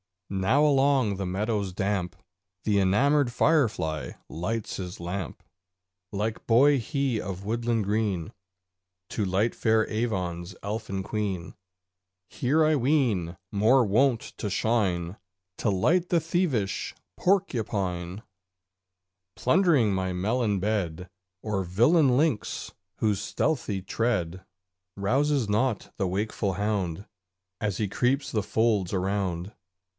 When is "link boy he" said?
6.13-7.19